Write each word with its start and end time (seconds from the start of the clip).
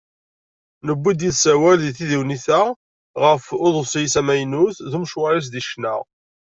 Newwi-d 0.85 1.21
yid-s 1.25 1.45
awal 1.53 1.77
deg 1.83 1.93
tdiwennit-a 1.97 2.61
ɣef 3.23 3.43
uḍebsi-s 3.65 4.15
amaynut 4.19 4.77
d 4.89 4.91
umecwaṛ-is 4.97 5.47
deg 5.49 5.65
ccna. 5.67 5.95